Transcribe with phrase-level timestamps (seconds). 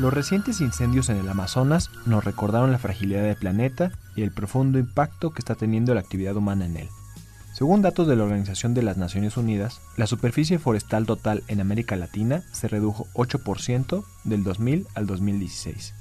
[0.00, 4.78] Los recientes incendios en el Amazonas nos recordaron la fragilidad del planeta y el profundo
[4.78, 6.88] impacto que está teniendo la actividad humana en él.
[7.52, 11.96] Según datos de la Organización de las Naciones Unidas, la superficie forestal total en América
[11.96, 15.92] Latina se redujo 8% del 2000 al 2016,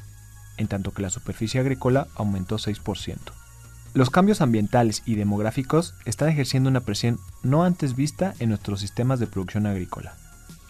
[0.56, 3.18] en tanto que la superficie agrícola aumentó 6%.
[3.94, 9.20] Los cambios ambientales y demográficos están ejerciendo una presión no antes vista en nuestros sistemas
[9.20, 10.16] de producción agrícola.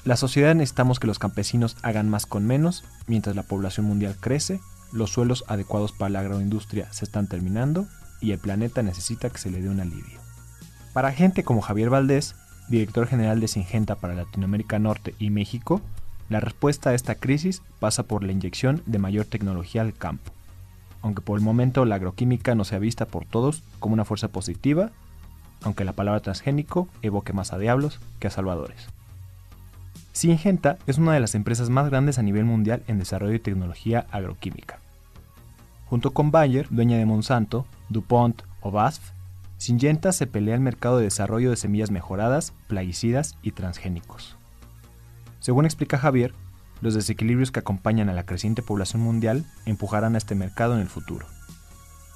[0.05, 4.61] La sociedad necesitamos que los campesinos hagan más con menos, mientras la población mundial crece,
[4.93, 7.85] los suelos adecuados para la agroindustria se están terminando
[8.21, 10.19] y el planeta necesita que se le dé un alivio.
[10.93, 12.35] Para gente como Javier Valdés,
[12.69, 15.81] director general de Singenta para Latinoamérica Norte y México,
[16.29, 20.31] la respuesta a esta crisis pasa por la inyección de mayor tecnología al campo.
[21.01, 24.91] Aunque por el momento la agroquímica no sea vista por todos como una fuerza positiva,
[25.61, 28.87] aunque la palabra transgénico evoque más a diablos que a salvadores.
[30.11, 34.07] Singenta es una de las empresas más grandes a nivel mundial en desarrollo de tecnología
[34.11, 34.79] agroquímica.
[35.85, 39.11] Junto con Bayer, dueña de Monsanto, DuPont o BASF,
[39.57, 44.37] Syngenta se pelea el mercado de desarrollo de semillas mejoradas, plaguicidas y transgénicos.
[45.39, 46.33] Según explica Javier,
[46.81, 50.87] los desequilibrios que acompañan a la creciente población mundial empujarán a este mercado en el
[50.87, 51.27] futuro.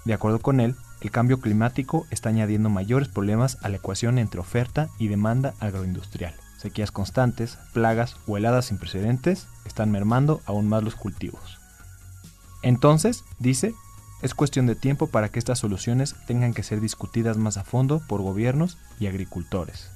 [0.06, 4.40] De acuerdo con él, el cambio climático está añadiendo mayores problemas a la ecuación entre
[4.40, 6.34] oferta y demanda agroindustrial.
[6.64, 11.60] Sequías constantes, plagas o heladas sin precedentes están mermando aún más los cultivos.
[12.62, 13.76] Entonces, dice,
[14.22, 18.02] es cuestión de tiempo para que estas soluciones tengan que ser discutidas más a fondo
[18.08, 19.90] por gobiernos y agricultores.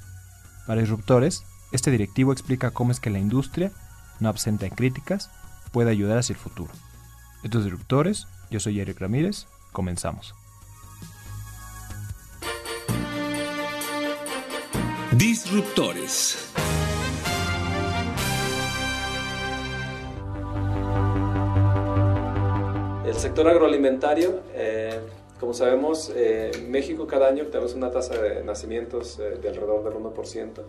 [0.68, 3.72] Para disruptores, este directivo explica cómo es que la industria,
[4.20, 5.30] no absenta en críticas,
[5.72, 6.74] puede ayudar hacia el futuro.
[7.44, 10.36] Estos disruptores, yo soy Eric Ramírez, comenzamos.
[15.14, 16.47] Disruptores.
[23.08, 25.00] El sector agroalimentario, eh,
[25.40, 29.94] como sabemos, eh, México cada año tenemos una tasa de nacimientos eh, de alrededor del
[29.94, 30.62] 1%,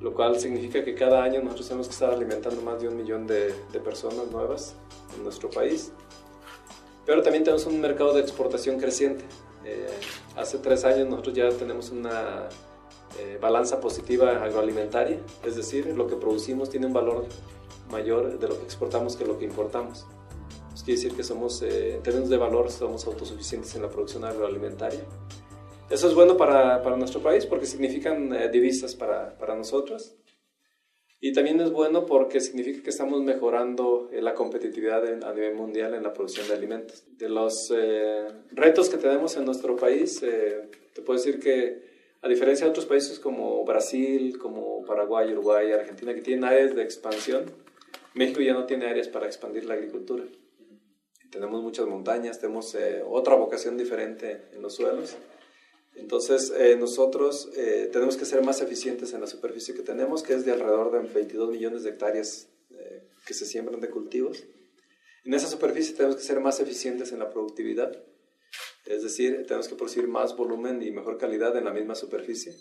[0.00, 3.26] lo cual significa que cada año nosotros tenemos que estar alimentando más de un millón
[3.26, 4.76] de, de personas nuevas
[5.16, 5.90] en nuestro país.
[7.04, 9.24] Pero también tenemos un mercado de exportación creciente.
[10.36, 12.48] hace tres años nosotros ya tenemos una
[13.40, 17.26] balanza positiva agroalimentaria, es decir, lo que producimos tiene un valor
[17.90, 20.06] mayor de lo que exportamos que lo que importamos.
[20.72, 24.24] Pues quiere decir que somos, eh, en términos de valor, somos autosuficientes en la producción
[24.24, 25.00] agroalimentaria.
[25.90, 30.16] Eso es bueno para, para nuestro país porque significan eh, divisas para, para, nosotros.
[31.20, 35.92] Y también es bueno porque significa que estamos mejorando eh, la competitividad a nivel mundial
[35.92, 37.04] en la producción de alimentos.
[37.18, 37.70] De los
[38.50, 41.82] retos que tenemos en nuestro país, te puedo decir que
[42.22, 46.82] a diferencia de otros países como Brasil, como Paraguay, Uruguay, Argentina, que tienen áreas de
[46.82, 47.44] expansión,
[48.14, 50.24] México ya no tiene áreas para expandir la agricultura
[51.32, 55.16] tenemos muchas montañas, tenemos eh, otra vocación diferente en los suelos.
[55.94, 60.34] Entonces, eh, nosotros eh, tenemos que ser más eficientes en la superficie que tenemos, que
[60.34, 62.48] es de alrededor de 22 millones de hectáreas
[63.26, 64.44] que se siembran de cultivos.
[65.24, 68.02] En esa superficie tenemos que ser más eficientes en la productividad,
[68.86, 72.56] es decir, tenemos que producir más volumen y mejor calidad en la misma superficie.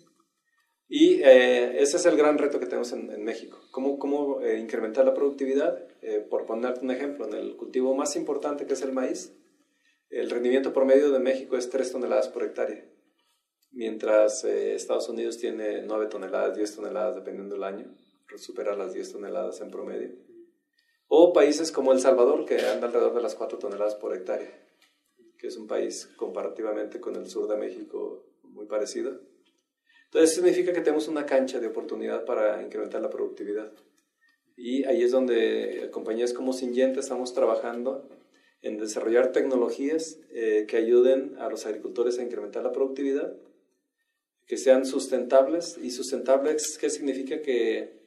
[0.94, 3.62] Y eh, ese es el gran reto que tenemos en, México.
[3.72, 5.88] ¿Cómo, cómo eh, incrementar la productividad?
[6.02, 9.34] Eh, por ponerte un ejemplo, en el cultivo más importante que es el maíz,
[10.10, 12.86] el rendimiento promedio de México es 3 toneladas por hectárea,
[13.72, 17.96] mientras Estados Unidos tiene 9 toneladas, 10 toneladas dependiendo del año,
[18.36, 20.10] supera las 10 toneladas en promedio.
[21.08, 24.52] O países como El Salvador, que anda alrededor de las 4 toneladas por hectárea,
[25.38, 29.31] que es un país comparativamente con el sur de México muy parecido
[30.14, 33.72] entonces, significa que tenemos una cancha de oportunidad para incrementar la productividad.
[34.58, 38.10] Y ahí es donde compañías como Syngenta estamos trabajando
[38.62, 43.34] en desarrollar tecnologías eh, que ayuden a los agricultores a incrementar la productividad,
[44.48, 45.78] que sean sustentables.
[45.82, 47.42] ¿Y sustentables qué significa?
[47.42, 48.02] Que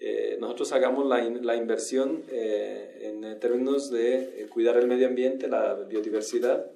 [0.00, 5.74] eh, nosotros hagamos la, la inversión eh, en términos de cuidar el medio ambiente, la
[5.74, 6.73] biodiversidad,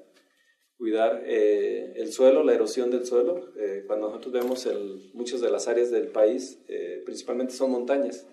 [0.79, 3.53] cuidar eh, el suelo, la erosión del suelo.
[3.59, 8.27] Eh, cuando nosotros vemos el, muchas de las áreas del país, eh, principalmente son montañas.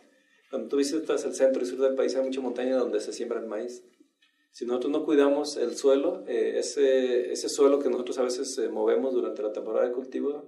[0.52, 3.40] Cuando tú visitas el centro y sur del país hay mucha montaña donde se siembra
[3.40, 3.84] el maíz.
[4.52, 9.42] Si nosotros no cuidamos el suelo, ese, ese suelo que nosotros a veces movemos durante
[9.42, 10.48] la temporada de cultivo,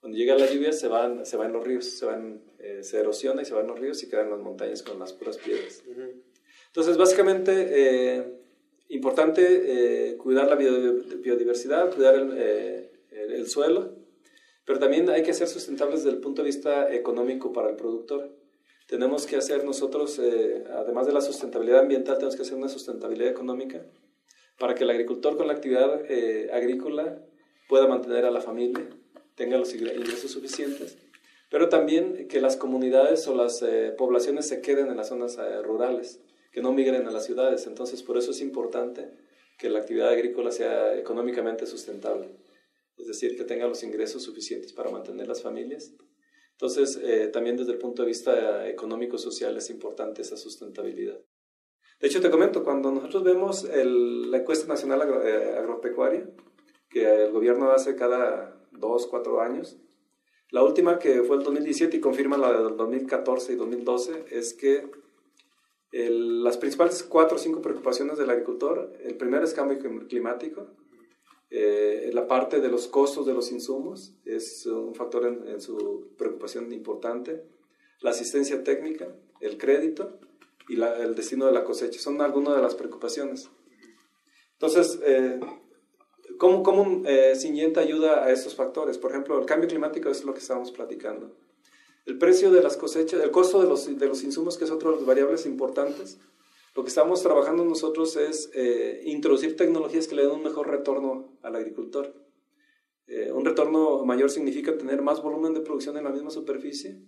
[0.00, 2.42] cuando llega la lluvia se van, se van los ríos, se, van,
[2.80, 5.84] se erosiona y se van los ríos y quedan las montañas con las puras piedras.
[6.66, 8.43] Entonces, básicamente
[8.88, 13.94] importante eh, cuidar la biodiversidad, cuidar eh, el, el, suelo,
[14.64, 18.30] pero también hay que ser sustentables desde el punto de vista económico para el productor.
[18.86, 23.30] Tenemos que hacer nosotros, eh, además de la sustentabilidad ambiental, tenemos que hacer una sustentabilidad
[23.30, 23.84] económica
[24.58, 26.02] para que el agricultor con la actividad
[26.52, 27.18] agrícola
[27.68, 28.88] pueda mantener a la familia,
[29.34, 30.96] tenga los ingresos suficientes,
[31.50, 33.64] pero también que las comunidades o las
[33.98, 36.20] poblaciones se queden en las zonas rurales
[36.54, 37.66] que no migren a las ciudades.
[37.66, 39.10] Entonces, por eso es importante
[39.58, 42.30] que la actividad agrícola sea económicamente sustentable,
[42.96, 45.92] es decir, que tenga los ingresos suficientes para mantener las familias.
[46.52, 51.18] Entonces, eh, también desde el punto de vista económico-social es importante esa sustentabilidad.
[52.00, 56.30] De hecho, te comento, cuando nosotros vemos la encuesta nacional eh, agropecuaria,
[56.88, 59.76] que el gobierno hace cada dos, cuatro años,
[60.50, 64.88] la última que fue el 2017 y confirma la del 2014 y 2012 es que
[65.94, 70.66] las principales cuatro o cinco preocupaciones del agricultor, el primero es cambio climático,
[71.50, 76.72] eh, la parte de los costos de los insumos es un factor en, su preocupación
[76.72, 77.44] importante,
[78.00, 79.06] la asistencia técnica,
[79.38, 80.18] el crédito
[80.68, 83.48] y el destino de la cosecha, son algunas de las preocupaciones.
[84.54, 85.38] Entonces, eh,
[86.38, 87.34] ¿cómo, cómo eh,
[87.76, 88.98] ayuda a estos factores?
[88.98, 91.36] Por ejemplo, el cambio climático es lo que estamos platicando.
[92.04, 94.90] El precio de las cosechas, el costo de los, de los insumos, que es otra
[94.90, 96.18] de las variables importantes.
[96.74, 101.38] Lo que estamos trabajando nosotros es eh, introducir tecnologías que le den un mejor retorno
[101.42, 102.12] al agricultor.
[103.06, 107.00] Eh, un retorno mayor significa tener más volumen de producción en la misma superficie.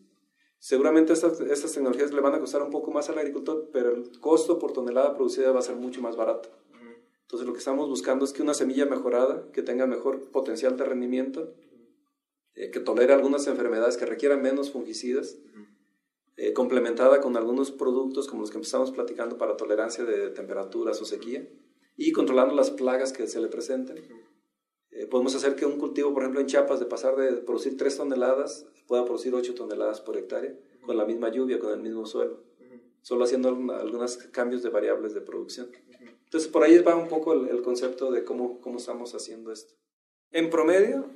[0.58, 4.18] Seguramente estas, estas, tecnologías le van a costar un poco más al agricultor, pero el
[4.20, 6.48] costo por tonelada producida va a ser mucho más barato.
[7.22, 10.84] Entonces lo que estamos buscando es que una semilla mejorada, que tenga mejor potencial de
[10.84, 11.52] rendimiento,
[12.56, 15.38] eh, que tolere algunas enfermedades que requieran menos fungicidas,
[16.38, 21.04] eh, complementada con algunos productos como los que empezamos platicando para tolerancia de temperaturas o
[21.04, 21.46] sequía,
[21.96, 24.02] y controlando las plagas que se le presenten.
[24.90, 27.94] Eh, podemos hacer que un cultivo, por ejemplo, en Chiapas, de pasar de producir 3
[27.94, 30.54] toneladas, pueda producir 8 toneladas por hectárea,
[30.84, 32.42] con la misma lluvia, con el mismo suelo,
[33.02, 35.68] solo haciendo algunos cambios de variables de producción.
[36.24, 39.74] Entonces, por ahí va un poco el, el concepto de cómo, cómo estamos haciendo esto.
[40.30, 41.06] En promedio,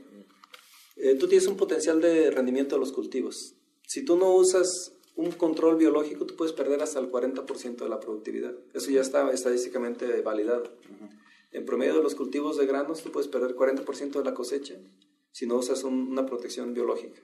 [1.03, 3.55] eh, tú tienes un potencial de rendimiento de los cultivos.
[3.87, 8.01] Si tú no usas un control biológico, tú puedes perder hasta el 40% de la
[8.01, 8.55] productividad.
[8.75, 10.65] Eso ya está estadísticamente validado.
[11.53, 14.77] En promedio de los cultivos de granos, tú puedes perder 40% de la cosecha
[15.33, 17.21] si no usas una protección biológica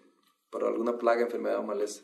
[0.51, 2.03] para alguna plaga, enfermedad o maleza.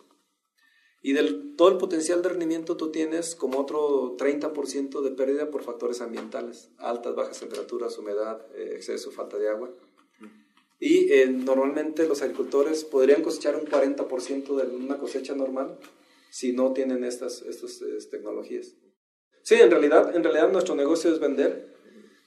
[1.01, 5.65] Y del todo el potencial de rendimiento tú tienes como otro 30% de pérdida por
[5.65, 9.73] factores ambientales, altas, bajas temperaturas, humedad, eh, exceso, falta de agua.
[10.85, 15.79] Y eh, normalmente los agricultores podrían cosechar un 40% de una cosecha normal
[16.29, 17.81] si no tienen estas, estas,
[18.11, 18.75] tecnologías.
[19.45, 21.73] Sí, en realidad, en realidad nuestro negocio es vender,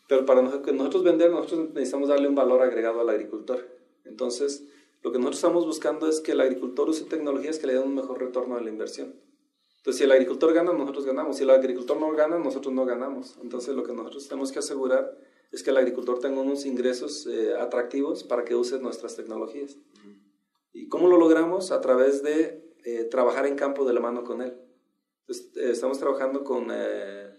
[0.08, 3.68] pero para nosotros vender, nosotros necesitamos darle un valor agregado al agricultor.
[4.06, 4.64] Entonces,
[5.04, 7.96] lo que nosotros estamos buscando es que el agricultor use tecnologías que le den un
[7.96, 9.16] mejor retorno a la inversión.
[9.80, 11.36] Entonces, si el agricultor gana, nosotros ganamos.
[11.36, 13.38] Si el agricultor no gana, nosotros no ganamos.
[13.44, 15.14] Entonces, lo que nosotros tenemos que asegurar
[15.56, 19.78] es que el agricultor tenga unos ingresos eh, atractivos para que use nuestras tecnologías.
[20.74, 21.72] ¿Y cómo lo logramos?
[21.72, 24.54] A través de eh, trabajar en campo de la mano con él.
[25.30, 26.68] Eh, estamos trabajando con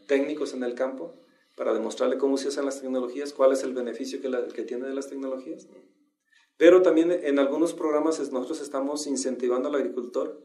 [0.07, 1.15] técnicos en el campo
[1.57, 4.95] para demostrarle cómo se usan las tecnologías, cuál es el beneficio que, que tiene de
[4.95, 5.69] las tecnologías.
[6.57, 10.41] Pero también en algunos programas nosotros estamos incentivando al agricultor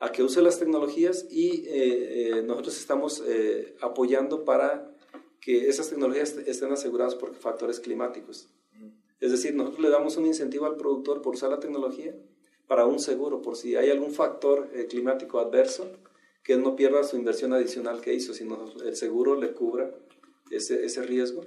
[0.00, 1.68] a que use las tecnologías y
[2.44, 3.22] nosotros estamos
[3.80, 4.95] apoyando para
[5.40, 8.48] que esas tecnologías estén aseguradas por factores climáticos.
[9.20, 12.14] Es decir, nosotros le damos un incentivo al productor por usar la tecnología
[12.66, 15.90] para un seguro, por si hay algún factor eh, climático adverso,
[16.42, 19.90] que él no pierda su inversión adicional que hizo, sino el seguro le cubra
[20.50, 21.44] ese, ese riesgo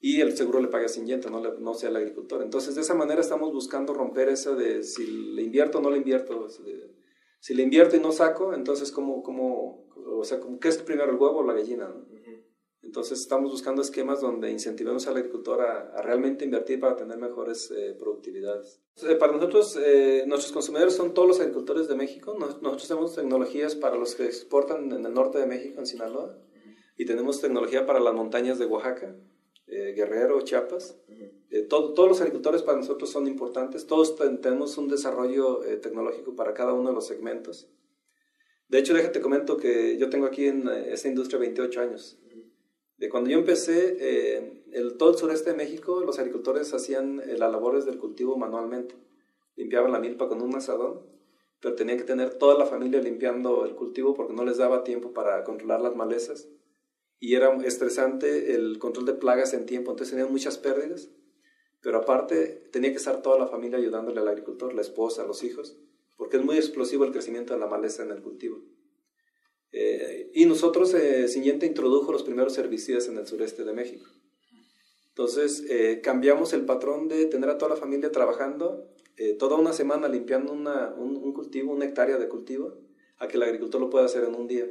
[0.00, 2.42] y el seguro le paga sin no, no sea el agricultor.
[2.42, 5.98] Entonces, de esa manera estamos buscando romper esa de si le invierto o no le
[5.98, 6.48] invierto.
[7.40, 11.16] Si le invierto y no saco, entonces, ¿cómo, cómo, o sea, ¿qué es primero, el
[11.16, 11.92] huevo o la gallina?
[12.86, 17.96] Entonces estamos buscando esquemas donde incentivemos al agricultor a, realmente invertir para tener mejores eh,
[17.98, 18.80] productividades.
[19.02, 22.36] Eh, para nosotros, eh, nuestros consumidores son todos los agricultores de México.
[22.38, 26.38] nosotros tenemos tecnologías para los que exportan en el norte de México, en Sinaloa,
[26.96, 29.16] y tenemos tecnología para las montañas de Oaxaca,
[29.66, 30.96] eh, Guerrero, Chiapas.
[31.50, 36.72] Eh, todos los agricultores para nosotros son importantes, todos tenemos un desarrollo tecnológico para cada
[36.72, 37.68] uno de los segmentos.
[38.68, 42.18] De hecho, déjate comento que yo tengo aquí en esta industria 28 años.
[42.98, 47.84] De cuando yo empecé, el, todo el sureste de México, los agricultores hacían las labores
[47.84, 48.94] del cultivo manualmente.
[49.54, 51.00] Limpiaban la milpa con un asadón,
[51.60, 55.12] pero tenían que tener toda la familia limpiando el cultivo porque no les daba tiempo
[55.12, 56.48] para controlar las malezas
[57.18, 61.10] y era estresante el control de plagas en tiempo, entonces tenían muchas pérdidas,
[61.80, 65.78] pero aparte tenía que estar toda la familia ayudándole al agricultor, la esposa, los hijos,
[66.16, 68.62] porque es muy explosivo el crecimiento de la maleza en el cultivo.
[69.72, 74.06] Eh, y nosotros, eh, Siguiente introdujo los primeros herbicidas en el sureste de México.
[75.08, 79.72] Entonces, eh, cambiamos el patrón de tener a toda la familia trabajando eh, toda una
[79.72, 82.74] semana limpiando una, un, un, cultivo, una hectárea de cultivo,
[83.18, 84.68] a que el agricultor lo pueda hacer en un día.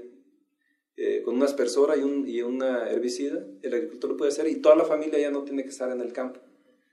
[0.98, 4.58] Eh, con una aspersora y, un, y una herbicida, el agricultor lo puede hacer y
[4.58, 6.42] toda la familia ya no tiene que estar en el campo.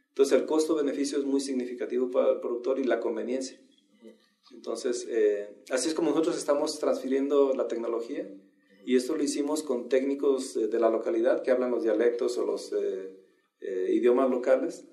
[0.09, 3.61] Entonces el costo-beneficio es muy significativo para el productor y la conveniencia.
[4.53, 8.31] Entonces, eh, así es como nosotros estamos transfiriendo la tecnología
[8.85, 12.73] y esto lo hicimos con técnicos de, la localidad que hablan los dialectos o los
[12.73, 14.87] eh, idiomas locales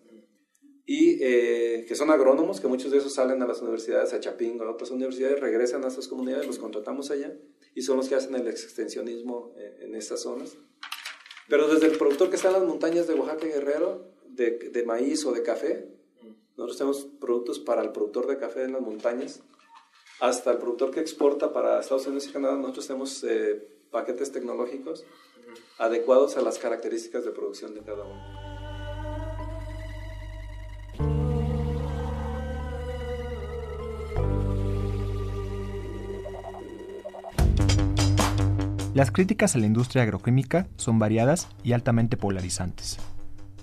[0.86, 4.72] y que son agrónomos, que muchos de esos salen a las universidades, a Chapingo, a
[4.72, 7.38] otras universidades, regresan a esas comunidades, los contratamos allá
[7.75, 10.58] y son los que hacen el extensionismo eh, en estas zonas.
[11.48, 14.84] Pero desde el productor que está en las montañas de Oaxaca y Guerrero, de, de,
[14.84, 15.88] maíz o de café,
[16.58, 19.42] nosotros tenemos productos para el productor de café en las montañas,
[20.19, 25.05] hasta el productor que exporta para Estados Unidos y Canadá, nosotros tenemos eh, paquetes tecnológicos
[25.77, 28.49] adecuados a las características de producción de cada uno.
[38.93, 42.97] Las críticas a la industria agroquímica son variadas y altamente polarizantes.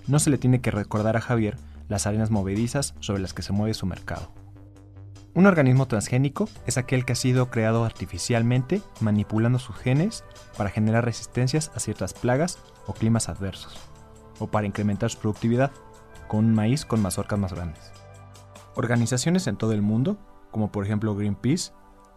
[0.06, 1.56] No se le tiene que recordar a Javier
[1.88, 4.46] las arenas movedizas sobre las que se mueve su mercado.
[5.37, 10.25] Un organismo transgénico es aquel que ha sido creado artificialmente manipulando sus genes
[10.57, 13.76] para generar resistencias a ciertas plagas o climas adversos,
[14.38, 15.73] o para incrementar su productividad,
[16.26, 17.93] con un maíz con mazorcas más grandes.
[18.76, 20.16] Organizaciones en todo el mundo,
[20.52, 21.73] como por ejemplo Greenpeace,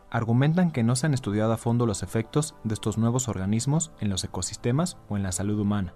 [0.09, 4.09] argumentan que no se han estudiado a fondo los efectos de estos nuevos organismos en
[4.09, 5.93] los ecosistemas o en la salud humana.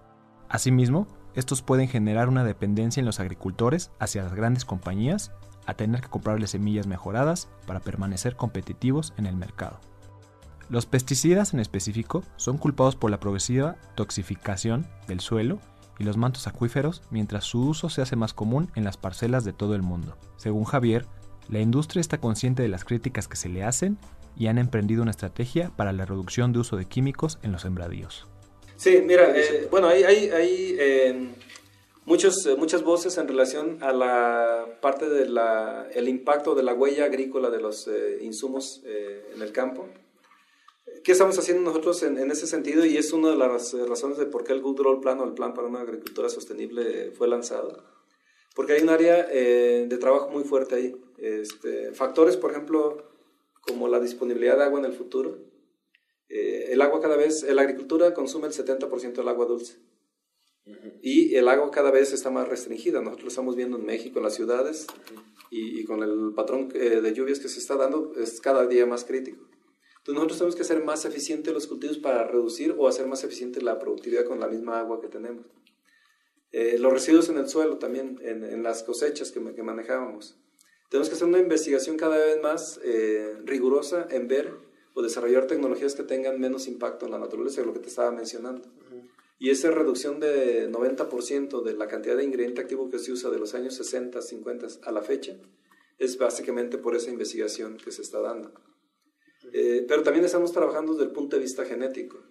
[0.53, 5.31] Asimismo, estos pueden generar una dependencia en los agricultores hacia las grandes compañías
[5.65, 9.79] a tener que comprarles semillas mejoradas para permanecer competitivos en el mercado.
[10.69, 15.57] Los pesticidas en específico son culpados por la progresiva toxificación del suelo
[15.97, 19.53] y los mantos acuíferos mientras su uso se hace más común en las parcelas de
[19.53, 20.19] todo el mundo.
[20.37, 21.07] Según Javier,
[21.49, 23.97] la industria está consciente de las críticas que se le hacen
[24.37, 28.27] y han emprendido una estrategia para la reducción de uso de químicos en los sembradíos.
[28.83, 31.29] Sí, mira, eh, bueno, hay, hay, hay eh,
[32.03, 35.39] muchos, eh, muchas voces en relación a la parte del
[35.93, 39.87] el impacto de la huella agrícola de los insumos en el campo.
[41.01, 42.83] ¿Qué estamos haciendo nosotros en, en, ese sentido?
[42.83, 45.33] Y es una de las razones de por qué el Good Roll Plan o el
[45.33, 47.85] Plan para una Agricultura Sostenible fue lanzado.
[48.53, 50.95] Porque hay un área de trabajo muy fuerte ahí.
[51.19, 53.01] Este, factores, por ejemplo,
[53.61, 55.52] como la disponibilidad de agua en el futuro.
[56.35, 59.77] Eh, el agua cada vez, la agricultura consume el 70% del agua dulce.
[61.03, 63.01] Y el agua cada vez está más restringida.
[63.01, 64.87] Nosotros lo estamos viendo en México, en las ciudades,
[65.51, 69.05] y, con el patrón eh, de lluvias que se está dando, es cada día más
[69.05, 69.45] crítico.
[69.99, 73.61] Entonces nosotros tenemos que hacer más eficientes los cultivos para reducir o hacer más eficiente
[73.61, 75.45] la productividad con la misma agua que tenemos.
[76.51, 80.39] Eh, los residuos en el suelo también, en, en las cosechas que, que manejábamos.
[80.89, 84.53] Tenemos que hacer una investigación cada vez más eh, rigurosa en ver
[84.93, 88.69] o desarrollar tecnologías que tengan menos impacto en la naturaleza, lo que te estaba mencionando.
[89.39, 93.39] Y esa reducción de 90% de la cantidad de ingrediente activo que se usa de
[93.39, 95.35] los años 60, 50 a la fecha,
[95.97, 98.53] es básicamente por esa investigación que se está dando.
[99.51, 102.23] Eh, pero también estamos trabajando desde el punto de vista genético.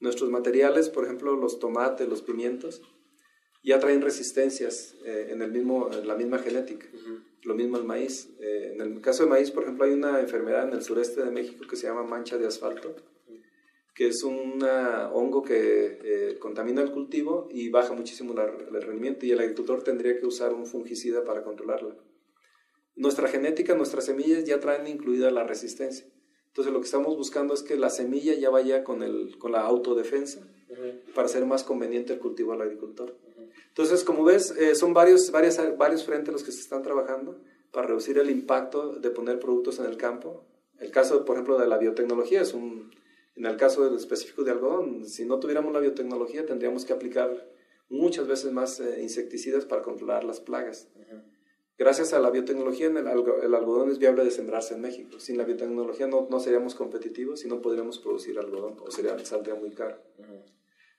[0.00, 2.82] Nuestros materiales, por ejemplo, los tomates, los pimientos,
[3.62, 6.88] ya traen resistencias eh, en, el mismo, en la misma genética.
[7.44, 8.30] Lo mismo el maíz.
[8.40, 11.30] Eh, en el caso de maíz, por ejemplo, hay una enfermedad en el sureste de
[11.30, 12.94] México que se llama mancha de asfalto,
[13.94, 19.32] que es un hongo que eh, contamina el cultivo y baja muchísimo el rendimiento y
[19.32, 21.96] el agricultor tendría que usar un fungicida para controlarla.
[22.96, 26.06] Nuestra genética, nuestras semillas ya traen incluida la resistencia.
[26.48, 29.60] Entonces lo que estamos buscando es que la semilla ya vaya con, el, con la
[29.60, 30.40] autodefensa
[31.14, 33.14] para hacer más conveniente el cultivo al agricultor.
[33.68, 37.40] Entonces, como ves, eh, son varios, varios, varios frentes los que se están trabajando
[37.72, 40.44] para reducir el impacto de poner productos en el campo.
[40.78, 42.90] El caso, por ejemplo, de la biotecnología es un,
[43.38, 47.48] en el caso específico de algodón, si no tuviéramos la biotecnología tendríamos que aplicar
[47.88, 50.88] muchas veces más eh, insecticidas para controlar las plagas.
[51.78, 55.20] Gracias a la biotecnología, el, algodón es viable de sembrarse en México.
[55.20, 59.54] Sin la biotecnología no, no seríamos competitivos y no podríamos producir algodón o sería, saldría
[59.54, 59.96] muy caro.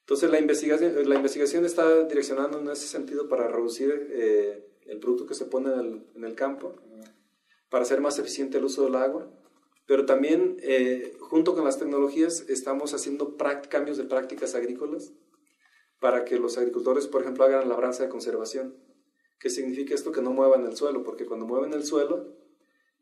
[0.10, 5.28] Entonces la investigación, la investigación está direccionando en ese sentido para reducir eh, el producto
[5.28, 6.74] que se pone en el, campo,
[7.70, 9.30] para hacer más eficiente el uso del agua,
[9.86, 13.38] pero también eh, junto con las tecnologías estamos haciendo
[13.70, 15.14] cambios de prácticas agrícolas
[16.00, 18.74] para que los agricultores, por ejemplo, hagan labranza de conservación.
[19.40, 20.12] ¿Qué significa esto?
[20.12, 22.34] Que no muevan el suelo, porque cuando mueven el suelo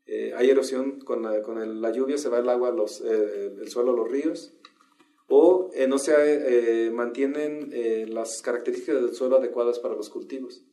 [0.08, 3.70] eh, hay erosión, con, la, con la, lluvia se va el agua, los, eh, el
[3.70, 4.52] suelo a los ríos,
[5.28, 7.72] o eh, no se mantienen
[8.14, 10.64] las características del suelo adecuadas para los cultivos,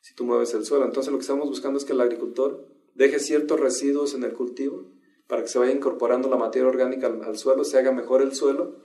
[0.00, 0.84] si tú mueves el suelo.
[0.84, 4.86] Entonces lo que estamos buscando es que el agricultor deje ciertos residuos en el cultivo
[5.26, 8.76] para que se vaya incorporando la materia orgánica al, suelo, se haga mejor el suelo.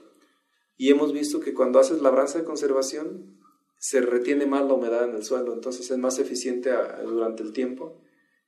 [0.76, 3.36] Y hemos visto que cuando haces labranza de conservación,
[3.78, 6.70] se retiene más la humedad en el suelo, entonces es más eficiente
[7.04, 8.00] durante el tiempo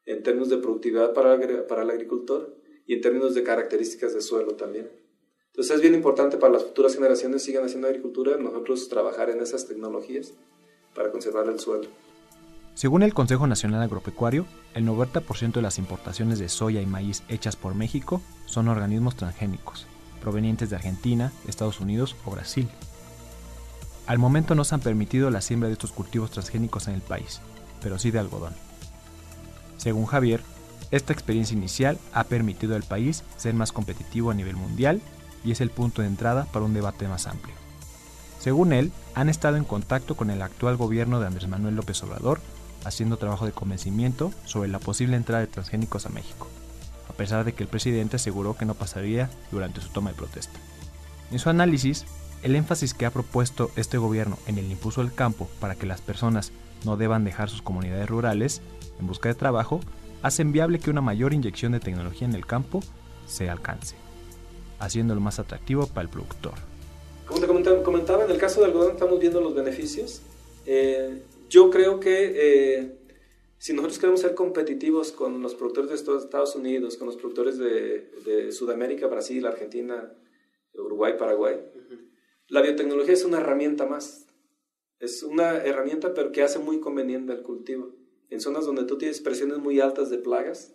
[0.06, 4.54] en términos de productividad para, para el agricultor y en términos de características de suelo
[4.54, 4.90] también.
[5.52, 9.66] Entonces es bien importante para las futuras generaciones sigan haciendo agricultura, nosotros trabajar en esas
[9.66, 10.32] tecnologías
[10.94, 11.88] para conservar el suelo.
[12.74, 17.56] Según el Consejo Nacional Agropecuario, el 90% de las importaciones de soya y maíz hechas
[17.56, 19.86] por México son organismos transgénicos,
[20.20, 22.68] provenientes de Argentina, Estados Unidos o Brasil.
[24.06, 27.40] Al momento no se han permitido la siembra de estos cultivos transgénicos en el país,
[27.82, 28.54] pero sí de algodón.
[29.76, 30.40] Según Javier,
[30.90, 35.00] esta experiencia inicial ha permitido al país ser más competitivo a nivel mundial
[35.44, 37.54] y es el punto de entrada para un debate más amplio.
[38.38, 42.40] Según él, han estado en contacto con el actual gobierno de Andrés Manuel López Obrador,
[42.84, 46.48] haciendo trabajo de convencimiento sobre la posible entrada de transgénicos a México,
[47.08, 50.58] a pesar de que el presidente aseguró que no pasaría durante su toma de protesta.
[51.30, 52.06] En su análisis,
[52.42, 56.00] el énfasis que ha propuesto este gobierno en el impulso del campo para que las
[56.00, 56.52] personas
[56.84, 58.62] no deban dejar sus comunidades rurales
[58.98, 59.80] en busca de trabajo
[60.22, 62.82] hacen viable que una mayor inyección de tecnología en el campo
[63.26, 63.96] se alcance,
[64.80, 66.54] haciéndolo más atractivo para el productor.
[67.26, 70.20] Como te comentaba, en el caso del algodón estamos viendo los beneficios.
[70.66, 72.98] Eh, yo creo que eh,
[73.58, 78.50] si nosotros queremos ser competitivos con los productores de Estados Unidos, con los productores de,
[78.50, 80.12] Sudamérica, Brasil, Argentina,
[80.74, 81.56] Uruguay, Paraguay,
[82.48, 84.26] la biotecnología es una herramienta más.
[84.98, 87.94] Es una herramienta pero que hace muy conveniente el cultivo.
[88.28, 90.74] En zonas donde tú tienes presiones muy altas de plagas,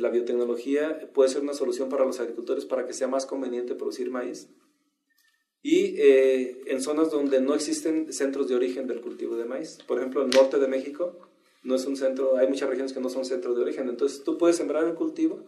[0.00, 4.10] la biotecnología puede ser una solución para los agricultores para que sea más conveniente producir
[4.10, 4.48] maíz.
[5.62, 9.78] Y eh, en zonas donde no existen centros de origen del cultivo de maíz.
[9.86, 11.16] Por ejemplo, el norte de México
[11.62, 13.88] no es un centro, hay muchas regiones que no son centros de origen.
[13.88, 15.44] Entonces tú puedes sembrar el cultivo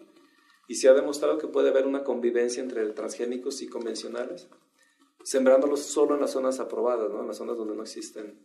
[0.69, 4.49] y se ha demostrado que puede haber una convivencia entre transgénicos y convencionales
[5.25, 7.23] sembrándolos solo en las zonas aprobadas, ¿no?
[7.23, 8.39] en las zonas donde no existen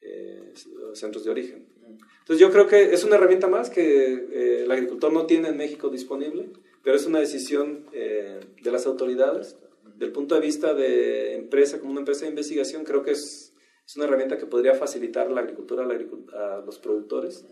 [0.00, 0.52] eh,
[0.92, 1.72] centros de origen.
[1.88, 5.56] Entonces yo creo que es una herramienta más que eh, el agricultor no tiene en
[5.56, 6.50] México disponible,
[6.82, 9.56] pero es una decisión eh, de las autoridades.
[9.96, 13.54] Del punto de vista de empresa, como una empresa de investigación, creo que es,
[13.86, 17.44] es una herramienta que podría facilitar la agricultura a, los productores.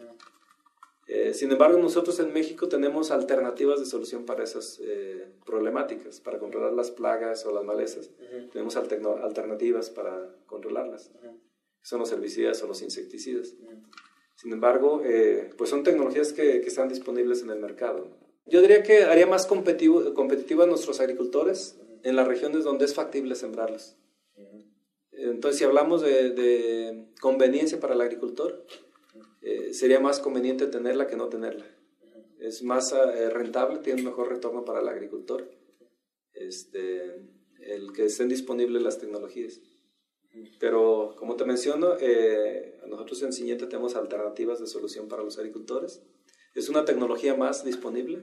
[1.07, 6.39] Eh, sin embargo, nosotros en México tenemos alternativas de solución para esas eh, problemáticas, para
[6.39, 8.11] controlar las plagas o las malezas.
[8.53, 11.11] Tenemos alternativas para controlarlas.
[11.83, 13.55] Son los herbicidas o los insecticidas.
[14.45, 18.09] Sin embargo, eh, pues son tecnologías que, que, están disponibles en el mercado.
[18.45, 22.93] Yo diría que haría más competitivo, competitivo a nuestros agricultores en las regiones donde es
[22.93, 23.97] factible sembrarlos.
[25.13, 28.67] Entonces, si hablamos de, de conveniencia para el agricultor,
[29.41, 31.65] eh, sería más conveniente tenerla que no tenerla.
[32.39, 35.51] Es más eh, rentable, tiene un mejor retorno para el agricultor,
[36.35, 37.31] este,
[37.61, 39.63] el que estén disponibles las tecnologías.
[40.59, 46.03] Pero como te menciono, eh, nosotros en Ciñete tenemos alternativas de solución para los agricultores.
[46.55, 48.23] Es una tecnología más disponible,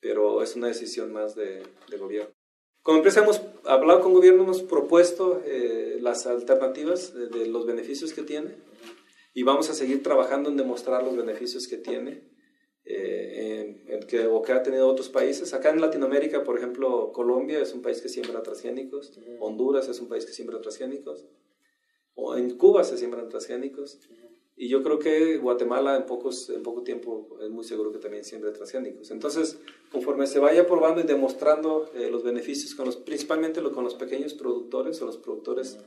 [0.00, 2.34] pero es una decisión más de, de gobierno.
[2.82, 5.42] Como empresa hemos hablado con gobierno, hemos propuesto
[6.00, 8.54] las alternativas de, de, los beneficios que tiene
[9.34, 12.29] y vamos a seguir trabajando en demostrar los beneficios que tiene
[12.92, 15.54] eh, que, o que ha tenido otros países.
[15.54, 20.08] Acá en Latinoamérica, por ejemplo, Colombia es un país que siembra transgénicos, Honduras es un
[20.08, 21.24] país que siembra transgénicos,
[22.14, 23.98] o en Cuba se siembran transgénicos.
[24.56, 28.24] Y yo creo que Guatemala en, pocos, en poco tiempo es muy seguro que también
[28.24, 29.10] siembre transgénicos.
[29.10, 29.58] Entonces,
[29.90, 34.34] conforme se vaya probando y demostrando eh, los beneficios, con los, principalmente con los pequeños
[34.34, 35.78] productores o los productores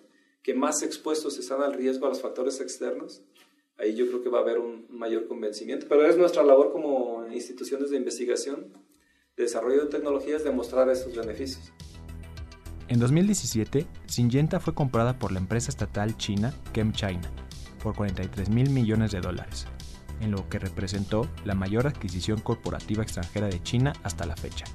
[0.42, 3.22] que más expuestos están al riesgo a los factores externos,
[3.78, 5.88] ahí yo creo que va a haber un mayor convencimiento.
[5.90, 8.74] Pero es nuestra labor como instituciones de investigación,
[9.36, 11.72] de desarrollo de tecnologías, demostrar esos beneficios.
[12.88, 17.32] En 2017, Syngenta fue comprada por la empresa estatal china ChemChina
[17.82, 19.68] por 43 mil millones de dólares,
[20.22, 24.66] en lo que representó la mayor adquisición corporativa extranjera de China hasta la fecha.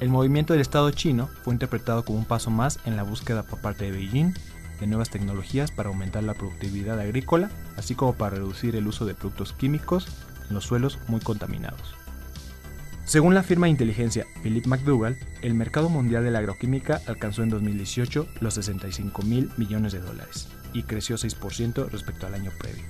[0.00, 3.60] El movimiento del Estado chino fue interpretado como un paso más en la búsqueda por
[3.60, 4.32] parte de Beijing
[4.80, 9.14] de nuevas tecnologías para aumentar la productividad agrícola, así como para reducir el uso de
[9.14, 10.06] productos químicos
[10.48, 11.94] en los suelos muy contaminados.
[13.04, 17.48] Según la firma de inteligencia Philip McDougall, el mercado mundial de la agroquímica alcanzó en
[17.48, 22.84] 2018 los 65 mil millones de dólares y creció 6% respecto al año previo.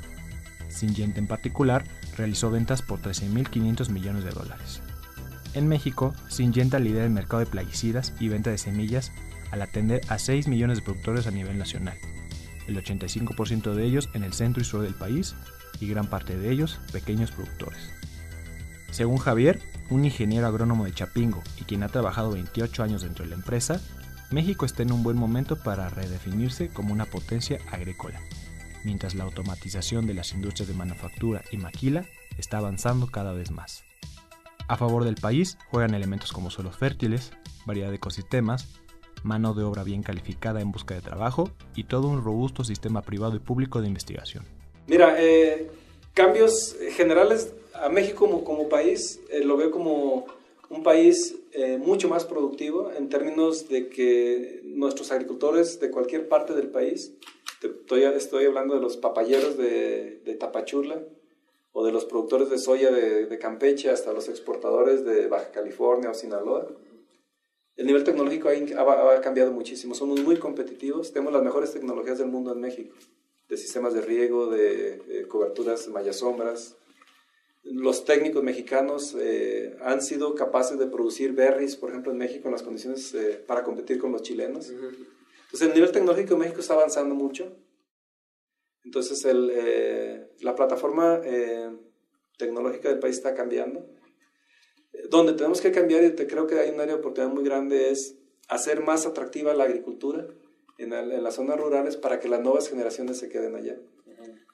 [0.69, 1.85] Syngenta en particular
[2.19, 4.83] realizó ventas por 13.500 millones de dólares.
[5.55, 9.13] En México, Syngenta lidera el mercado de plaguicidas y venta de semillas
[9.53, 11.97] al atender a 6 millones de productores a nivel nacional,
[12.67, 15.35] el 85% de ellos en el centro y sur del país
[15.81, 17.91] y gran parte de ellos pequeños productores.
[18.91, 23.31] Según Javier, un ingeniero agrónomo de Chapingo y quien ha trabajado 28 años dentro de
[23.31, 23.81] la empresa,
[24.31, 28.21] México está en un buen momento para redefinirse como una potencia agrícola,
[28.85, 32.05] mientras la automatización de las industrias de manufactura y maquila
[32.39, 33.85] está avanzando cada vez más.
[34.69, 37.33] A favor del país juegan elementos como suelos fértiles,
[37.67, 38.69] variedad de ecosistemas,
[39.23, 43.37] mano de obra bien calificada en busca de trabajo y todo un robusto sistema privado
[43.37, 44.45] y público de investigación.
[44.87, 45.71] Mira, eh,
[46.15, 50.27] cambios generales a México como, país eh, lo veo como
[50.69, 56.55] un país eh, mucho más productivo en términos de que nuestros agricultores de cualquier parte
[56.55, 57.13] del país,
[57.63, 61.01] estoy, estoy hablando de los papayeros de, de, Tapachula
[61.73, 66.15] o de los productores de soya de Campeche hasta los exportadores de Baja California o
[66.15, 66.69] Sinaloa,
[67.77, 69.95] el nivel tecnológico ha, ha, cambiado muchísimo.
[69.95, 71.13] Somos muy competitivos.
[71.13, 72.95] Tenemos las mejores tecnologías del mundo en México,
[73.49, 76.77] de sistemas de riego, de, de coberturas malla sombras.
[77.63, 82.53] Los técnicos mexicanos eh, han sido capaces de producir berries, por ejemplo, en México, en
[82.53, 84.71] las condiciones eh, para competir con los chilenos.
[84.71, 87.55] Entonces, el nivel tecnológico de México está avanzando mucho.
[88.85, 91.21] Entonces, el, eh, la plataforma
[92.39, 93.87] tecnológica del país está cambiando
[95.11, 97.91] donde tenemos que cambiar, y te creo que hay un área de oportunidad muy grande,
[97.91, 98.17] es
[98.49, 100.27] hacer más atractiva la agricultura
[100.79, 103.77] en, en las zonas rurales para que las nuevas generaciones se queden allá.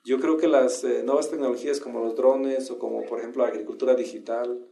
[0.04, 3.48] Yo creo que las eh, nuevas tecnologías como los drones o como por ejemplo la
[3.48, 4.64] agricultura digital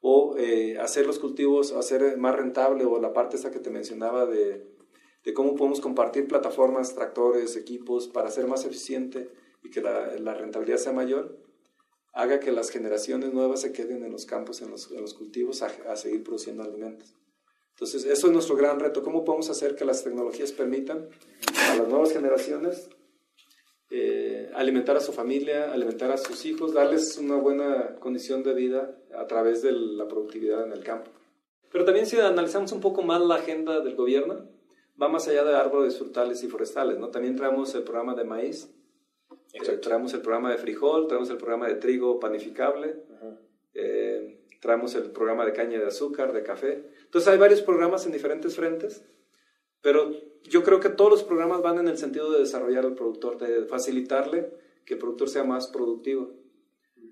[0.00, 4.26] o eh, hacer los cultivos, hacer más rentable o la parte esa que te mencionaba
[4.26, 4.64] de,
[5.24, 9.28] de cómo podemos compartir plataformas, tractores, equipos para hacer más eficiente
[9.64, 11.36] y que la, la rentabilidad sea mayor,
[12.16, 15.96] haga que las generaciones nuevas se queden en los campos, en los, cultivos, a, a,
[15.96, 17.14] seguir produciendo alimentos.
[17.72, 19.02] Entonces, eso es nuestro gran reto.
[19.02, 21.10] ¿Cómo podemos hacer que las tecnologías permitan
[21.70, 22.88] a las nuevas generaciones
[23.90, 28.98] eh, alimentar a su familia, alimentar a sus hijos, darles una buena condición de vida
[29.14, 31.10] a través de la productividad en el campo?
[31.70, 34.48] Pero también si analizamos un poco más la agenda del gobierno,
[35.00, 37.10] va más allá de árboles frutales y forestales, ¿no?
[37.10, 38.74] También traemos el programa de maíz,
[39.80, 42.96] traemos el programa de frijol, traemos el programa de trigo panificable,
[43.74, 46.84] eh, traemos el programa de caña de azúcar, de café.
[47.04, 49.04] Entonces hay varios programas en diferentes frentes,
[49.82, 50.10] pero
[50.44, 53.64] yo creo que todos los programas van en el sentido de desarrollar al productor, de
[53.66, 54.50] facilitarle
[54.84, 56.34] que el productor sea más productivo.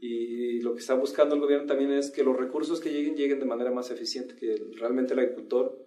[0.01, 3.41] Y lo que está buscando el gobierno también es que los recursos que lleguen lleguen
[3.41, 5.79] de manera más eficiente, que realmente el agricultor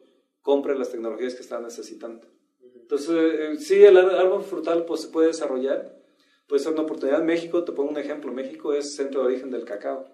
[0.42, 2.28] compre las tecnologías que está necesitando.
[2.76, 5.94] Entonces, eh, sí, el árbol frutal pues, se puede desarrollar,
[6.48, 7.22] puede ser una oportunidad.
[7.24, 10.06] México, te pongo un ejemplo, México es centro de origen del cacao,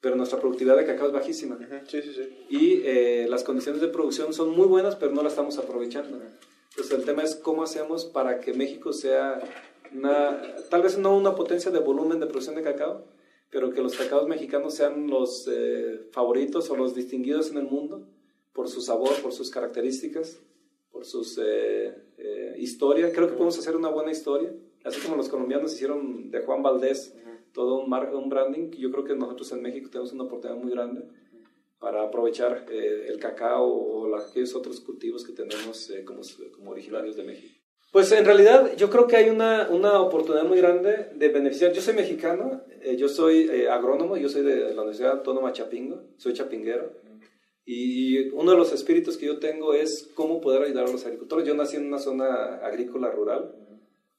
[0.00, 1.58] pero nuestra productividad de cacao es bajísima.
[1.86, 2.46] Sí, sí, sí.
[2.48, 6.20] Y eh, las condiciones de producción son muy buenas, pero no las estamos aprovechando.
[6.70, 9.40] Entonces el tema es cómo hacemos para que México sea
[9.94, 13.04] una, tal vez no una potencia de volumen de producción de cacao,
[13.50, 18.08] pero que los cacaos mexicanos sean los eh, favoritos o los distinguidos en el mundo
[18.54, 20.38] por su sabor, por sus características,
[20.90, 23.12] por sus eh, eh historia.
[23.12, 24.52] Creo que podemos hacer una buena historia
[24.84, 27.14] así como los colombianos hicieron de Juan Valdés
[27.52, 31.02] todo un, un branding, yo creo que nosotros en México tenemos una oportunidad muy grande
[31.78, 36.22] para aprovechar eh, el cacao o aquellos otros cultivos que tenemos eh, como,
[36.54, 37.54] como, originarios de México.
[37.90, 41.72] Pues en realidad yo creo que hay una, una oportunidad muy grande de beneficiar.
[41.72, 46.02] Yo soy mexicano, eh, yo soy eh, agrónomo, yo soy de la Universidad Autónoma Chapingo,
[46.16, 46.92] soy chapinguero.
[47.64, 51.46] Y uno de los espíritus que yo tengo es cómo poder ayudar a los agricultores.
[51.46, 53.54] Yo nací en una zona agrícola rural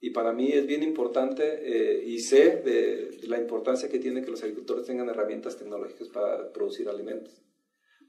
[0.04, 4.22] y para mí es bien importante eh, y sé de, de, la importancia que tiene
[4.22, 7.42] que los agricultores tengan herramientas tecnológicas para producir alimentos.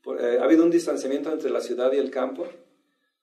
[0.02, 2.48] Por, eh, ha habido un distanciamiento entre la ciudad y el campo.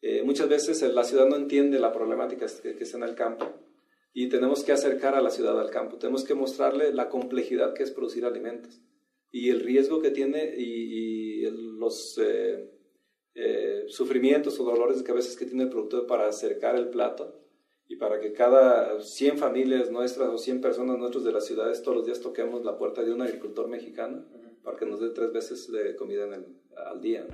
[0.01, 3.45] Eh, muchas veces la ciudad no entiende la problemática que, que está en el campo
[4.13, 5.97] y tenemos que acercar a la ciudad al campo.
[5.97, 8.81] Tenemos que mostrarle la complejidad que es producir alimentos
[9.33, 15.35] y el riesgo que tiene y, y los, eh, sufrimientos o dolores que a veces
[15.35, 17.41] que tiene el productor para acercar el plato
[17.91, 21.97] y para que cada 100 familias nuestras o 100 personas nuestras de las ciudades todos
[21.97, 24.23] los días toquemos la puerta de un agricultor mexicano
[24.63, 26.45] para que nos dé tres veces de comida en el,
[26.87, 27.25] al día.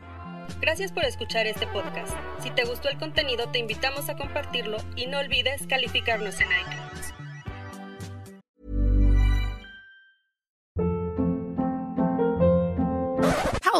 [0.59, 2.11] Gracias por escuchar este podcast.
[2.41, 7.16] Si te gustó el contenido, te invitamos a compartirlo y no olvides calificarnos en iTunes.